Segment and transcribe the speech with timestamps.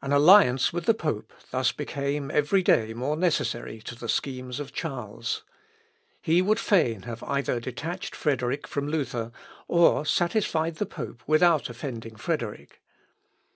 [0.00, 4.72] An alliance with the pope thus became every day more necessary to the schemes of
[4.72, 5.44] Charles.
[6.22, 9.30] He would fain have either detached Frederick from Luther,
[9.66, 12.80] or satisfied the pope without offending Frederick.